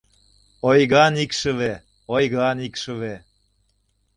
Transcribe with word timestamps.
—Ойган 0.69 1.13
икшыве, 1.23 1.73
ойган 2.13 2.57
икшыве... 2.67 3.15